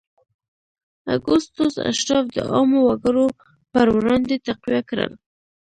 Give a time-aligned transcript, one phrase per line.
[1.15, 3.25] اګوستوس اشراف د عامو وګړو
[3.71, 5.11] پر وړاندې تقویه کړل.